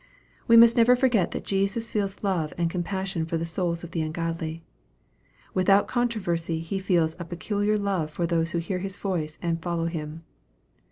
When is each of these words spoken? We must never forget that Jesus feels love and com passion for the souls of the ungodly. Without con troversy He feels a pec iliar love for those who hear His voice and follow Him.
We 0.47 0.57
must 0.57 0.75
never 0.77 0.95
forget 0.95 1.29
that 1.29 1.43
Jesus 1.45 1.91
feels 1.91 2.23
love 2.23 2.55
and 2.57 2.71
com 2.71 2.81
passion 2.81 3.23
for 3.23 3.37
the 3.37 3.45
souls 3.45 3.83
of 3.83 3.91
the 3.91 4.01
ungodly. 4.01 4.63
Without 5.53 5.87
con 5.87 6.09
troversy 6.09 6.59
He 6.59 6.79
feels 6.79 7.13
a 7.19 7.25
pec 7.25 7.51
iliar 7.53 7.79
love 7.79 8.09
for 8.09 8.25
those 8.25 8.49
who 8.49 8.57
hear 8.57 8.79
His 8.79 8.97
voice 8.97 9.37
and 9.43 9.61
follow 9.61 9.85
Him. 9.85 10.23